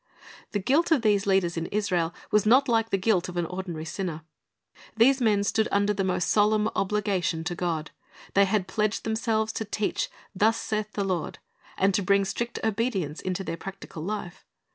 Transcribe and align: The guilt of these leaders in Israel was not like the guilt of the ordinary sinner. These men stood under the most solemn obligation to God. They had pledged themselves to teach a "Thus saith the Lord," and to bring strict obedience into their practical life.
The 0.51 0.57
guilt 0.57 0.89
of 0.89 1.03
these 1.03 1.27
leaders 1.27 1.57
in 1.57 1.67
Israel 1.67 2.11
was 2.31 2.43
not 2.43 2.67
like 2.67 2.89
the 2.89 2.97
guilt 2.97 3.29
of 3.29 3.35
the 3.35 3.45
ordinary 3.45 3.85
sinner. 3.85 4.23
These 4.97 5.21
men 5.21 5.43
stood 5.43 5.67
under 5.71 5.93
the 5.93 6.03
most 6.03 6.27
solemn 6.27 6.69
obligation 6.69 7.43
to 7.43 7.53
God. 7.53 7.91
They 8.33 8.45
had 8.45 8.67
pledged 8.67 9.03
themselves 9.03 9.53
to 9.53 9.63
teach 9.63 10.07
a 10.07 10.09
"Thus 10.33 10.57
saith 10.57 10.93
the 10.93 11.03
Lord," 11.03 11.37
and 11.77 11.93
to 11.93 12.01
bring 12.01 12.25
strict 12.25 12.57
obedience 12.63 13.21
into 13.21 13.43
their 13.43 13.57
practical 13.57 14.01
life. 14.01 14.43